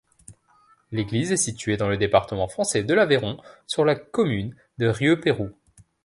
[0.91, 5.53] L'église est située dans le département français de l'Aveyron, sur la commune de Rieupeyroux.